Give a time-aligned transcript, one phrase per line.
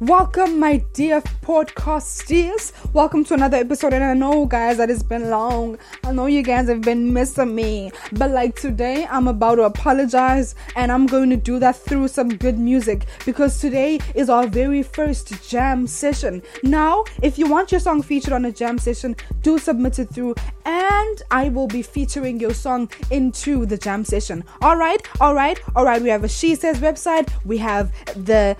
[0.00, 2.72] Welcome, my dear podcasters.
[2.92, 3.94] Welcome to another episode.
[3.94, 5.78] And I know, guys, that it's been long.
[6.04, 7.90] I know you guys have been missing me.
[8.12, 12.28] But like today, I'm about to apologize and I'm going to do that through some
[12.28, 16.42] good music because today is our very first jam session.
[16.62, 20.34] Now, if you want your song featured on a jam session, do submit it through
[20.66, 24.44] and I will be featuring your song into the jam session.
[24.60, 26.02] All right, all right, all right.
[26.02, 27.30] We have a She Says website.
[27.46, 28.56] We have the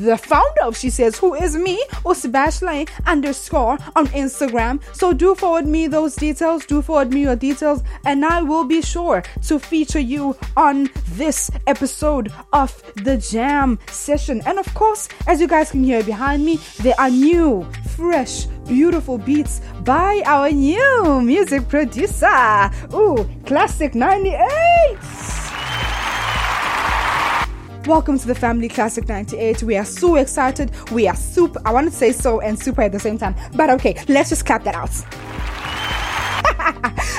[0.00, 4.80] the founder of She Says, who is me, or Sebastian underscore on Instagram.
[4.94, 6.64] So do forward me those details.
[6.64, 11.50] Do forward me your details, and I will be sure to feature you on this
[11.66, 14.40] episode of the jam session.
[14.46, 17.66] And of course, as you guys can hear behind me, there are new,
[17.96, 22.70] fresh, beautiful beats by our new music producer.
[22.94, 25.39] Ooh, Classic 98.
[27.86, 29.62] Welcome to the Family Classic 98.
[29.62, 30.70] We are so excited.
[30.92, 31.62] We are super.
[31.64, 33.34] I want to say so and super at the same time.
[33.54, 34.90] But okay, let's just clap that out.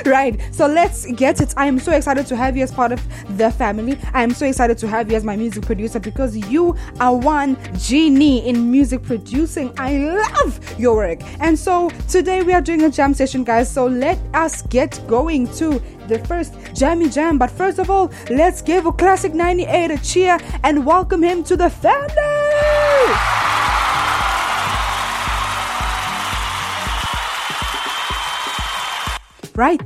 [0.05, 1.53] Right, so let's get it.
[1.57, 3.01] I am so excited to have you as part of
[3.37, 3.97] the family.
[4.13, 7.57] I am so excited to have you as my music producer because you are one
[7.77, 9.73] genie in music producing.
[9.77, 11.19] I love your work.
[11.39, 13.71] And so today we are doing a jam session, guys.
[13.71, 17.37] So let us get going to the first Jammy Jam.
[17.37, 21.55] But first of all, let's give a classic 98 a cheer and welcome him to
[21.55, 23.40] the family.
[29.61, 29.79] Right,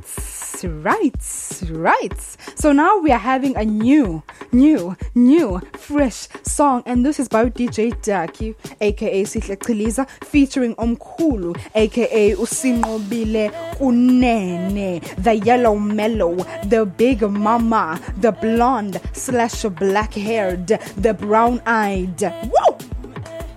[0.64, 2.22] right, right.
[2.56, 4.24] So now we are having a new,
[4.54, 11.60] new, new, fresh song, and this is by DJ Daki, aka Sihle Chiliza, featuring Omkhulu,
[11.76, 21.14] aka Usinobile Unene, the yellow mellow, the big mama, the blonde slash black haired, the
[21.14, 22.22] brown eyed.
[22.22, 22.75] Whoa!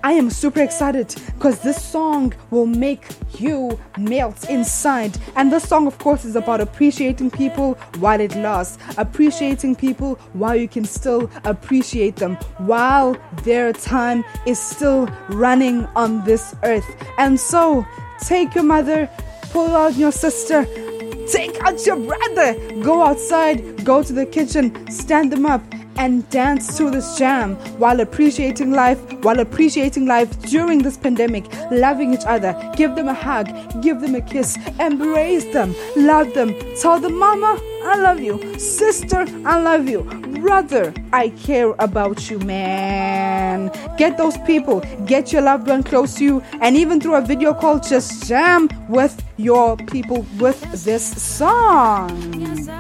[0.09, 3.05] I am super excited because this song will make
[3.39, 5.19] you melt inside.
[5.37, 10.57] And this song, of course, is about appreciating people while it lasts, appreciating people while
[10.57, 16.89] you can still appreciate them, while their time is still running on this earth.
[17.19, 17.87] And so,
[18.19, 19.11] take your mother,
[19.51, 20.65] pull out your sister,
[21.31, 25.63] take out your brother, go outside, go to the kitchen, stand them up
[25.99, 32.15] and dance to this jam while appreciating life, while appreciating life during this pandemic, loving
[32.15, 32.55] each other.
[32.77, 33.49] Give them a hug,
[33.83, 36.55] give them a kiss, embrace them, love them.
[36.81, 38.59] Tell them, Mama, I love you.
[38.59, 40.03] Sister, I love you.
[40.41, 43.73] Brother, I care about you, man.
[43.99, 47.53] Get those people, get your loved one close to you, and even through a video
[47.53, 52.78] call, just jam with your people with this song.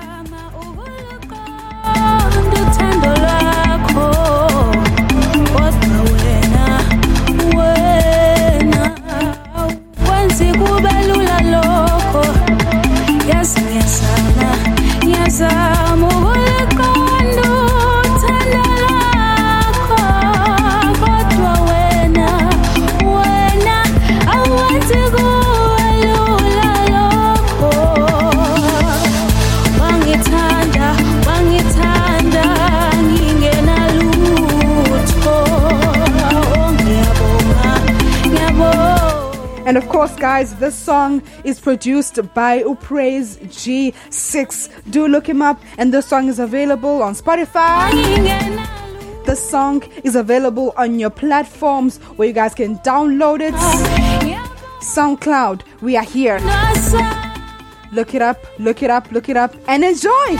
[39.98, 44.70] Course, guys, this song is produced by Upraise G6.
[44.92, 47.90] Do look him up, and this song is available on Spotify.
[49.26, 53.54] The song is available on your platforms where you guys can download it.
[54.80, 56.38] SoundCloud, we are here.
[57.90, 60.38] Look it up, look it up, look it up, and enjoy!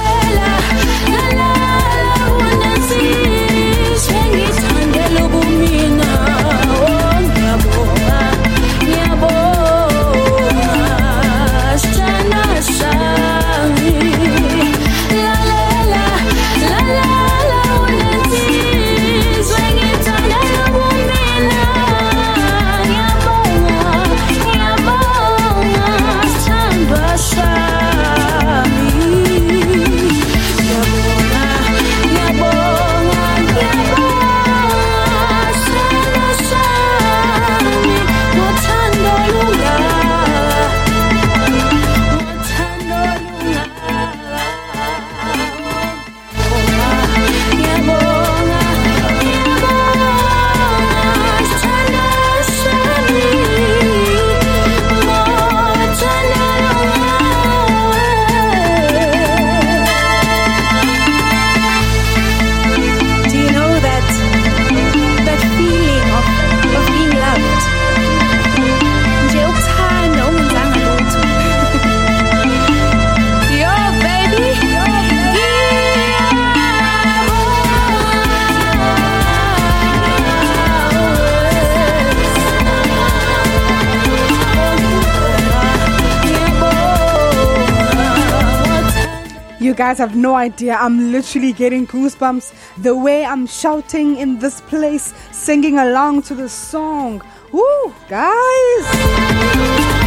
[89.79, 90.75] Guys have no idea.
[90.75, 92.53] I'm literally getting goosebumps
[92.83, 97.23] the way I'm shouting in this place, singing along to the song.
[97.53, 99.98] Woo, guys!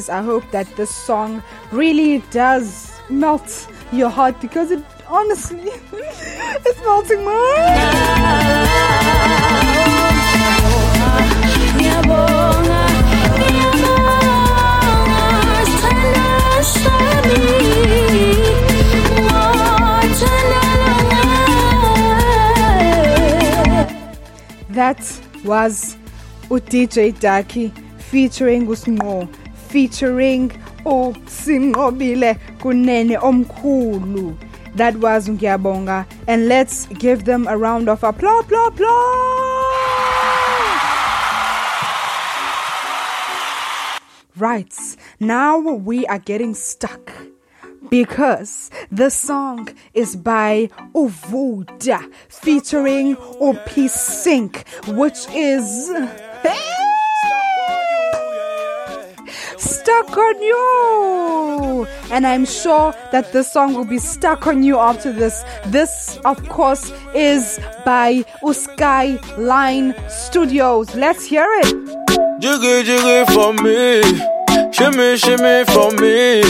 [0.00, 1.42] Guys, I hope that this song
[1.72, 5.58] really does melt your heart because it honestly
[5.92, 7.34] it's melting mine.
[24.70, 25.98] That was
[26.48, 27.68] uDJ Daki
[27.98, 29.28] featuring uSnqo
[29.70, 30.50] featuring
[30.84, 34.36] uSinqobile kunene omkhulu.
[34.76, 38.44] That was ngiyabonga and let's give them a round of applause.
[38.44, 39.30] applause, applause.
[44.36, 44.74] Right,
[45.18, 47.12] now we are getting stuck
[47.90, 55.90] because the song is by uVoodur featuring Opi Sync, which is
[59.90, 61.86] stuck on you.
[62.12, 65.44] And I'm sure that this song will be stuck on you after this.
[65.66, 70.94] This, of course, is by Uskai Line Studios.
[70.94, 72.40] Let's hear it.
[72.40, 74.00] Jiggy jiggy for me,
[74.80, 76.40] shimmy shimmy for me.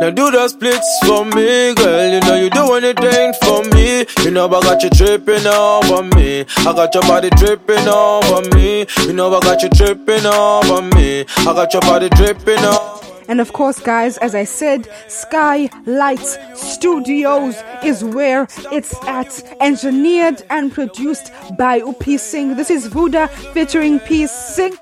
[0.00, 2.06] Now do the splits for me, girl.
[2.14, 4.06] You know you do anything for me.
[4.22, 6.46] You know I got you tripping over me.
[6.58, 8.86] I got your body dripping over me.
[9.06, 11.26] You know I got you tripping over me.
[11.38, 12.93] I got your body dripping over.
[13.28, 19.42] And of course, guys, as I said, Skylight Studios is where it's at.
[19.60, 22.56] Engineered and produced by Upi Singh.
[22.56, 24.76] This is Voodur featuring P Scyn.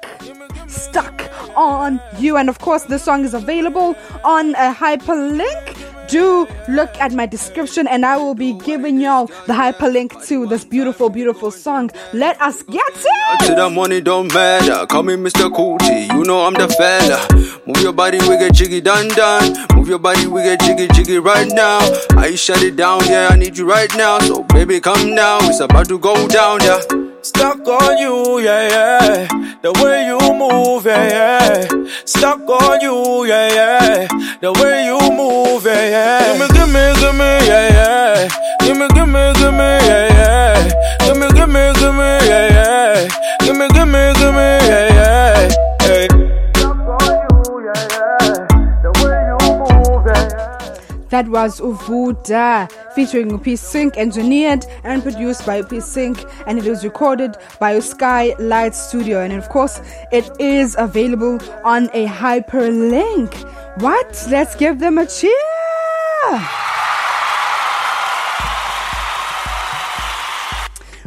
[0.69, 2.37] Stuck on you.
[2.37, 5.72] And of course, this song is available on a hyperlink.
[6.13, 10.63] Do look at my description, and I will be giving y'all the hyperlink to this
[10.63, 11.91] beautiful, beautiful song.
[12.13, 13.47] Let us get it!
[13.47, 14.85] To the money don't matter.
[14.89, 15.49] Call me Mr.
[15.49, 16.13] Cootie.
[16.13, 17.19] You know I'm the fella.
[17.67, 19.57] Move your body, we get jiggy done done.
[19.75, 21.79] Move your body, we get jiggy jiggy right now.
[22.19, 23.29] I shut it down, yeah.
[23.31, 24.19] I need you right now.
[24.19, 25.47] So baby, come down.
[25.47, 27.02] It's about to go down, yeah.
[27.23, 29.29] Stuck on you, yeah, yeah.
[29.63, 31.69] The way you move, yeah, yeah.
[32.05, 34.09] Stuck on you, yeah, yeah.
[34.41, 36.33] The way you move, yeah, yeah.
[36.33, 38.29] Gimme, gimme, gimme, yeah, yeah.
[38.61, 40.69] Gimme, gimme, gimme, yeah, yeah.
[41.07, 43.09] Gimme, gimme, gimme, yeah, yeah.
[43.41, 45.49] Gimme, gimme, gimme, yeah, yeah.
[51.11, 56.85] That was uVoodur featuring P Scyn, engineered and produced by P Scyn, and it was
[56.85, 59.21] recorded by Skylight Studio.
[59.21, 59.81] And of course,
[60.11, 63.35] it is available on a hyperlink.
[63.81, 64.27] What?
[64.31, 65.33] Let's give them a cheer!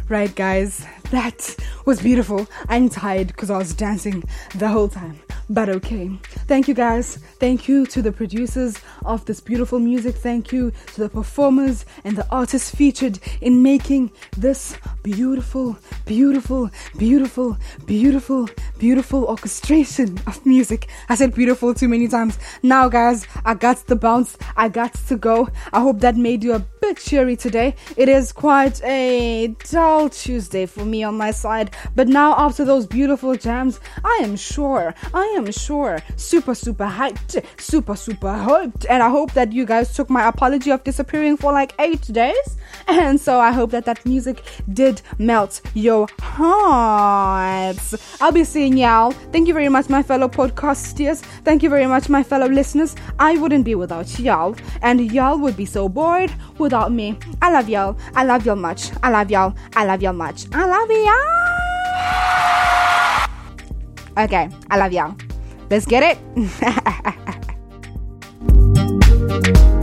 [0.08, 2.46] Right, guys, that was beautiful.
[2.68, 4.22] I'm tired because I was dancing
[4.54, 5.18] the whole time.
[5.48, 6.10] But okay.
[6.48, 7.16] Thank you, guys.
[7.38, 10.16] Thank you to the producers of this beautiful music.
[10.16, 14.76] Thank you to the performers and the artists featured in making this
[15.06, 20.88] beautiful, beautiful, beautiful, beautiful, beautiful orchestration of music.
[21.08, 22.40] I said beautiful too many times.
[22.64, 24.36] Now, guys, I got to bounce.
[24.56, 25.48] I got to go.
[25.72, 27.76] I hope that made you a bit cheery today.
[27.96, 32.84] It is quite a dull Tuesday for me on my side, but now after those
[32.84, 39.02] beautiful jams, I am sure, I am sure, super, super hyped, super, super hyped, and
[39.04, 42.56] I hope that you guys took my apology of disappearing for like eight days,
[42.88, 47.94] and so I hope that that music did melt your hearts.
[48.20, 49.12] I'll be seeing y'all.
[49.32, 51.20] Thank you very much, my fellow podcasters.
[51.44, 52.94] Thank you very much, my fellow listeners.
[53.18, 57.18] I wouldn't be without y'all, and y'all would be so bored without me.
[57.42, 57.96] I love y'all.
[58.14, 58.90] I love y'all much.
[59.02, 59.54] I love y'all.
[59.74, 60.46] I love y'all much.
[60.52, 61.44] I love y'all.
[64.24, 65.14] Okay, I love y'all.
[65.68, 66.18] Let's get it.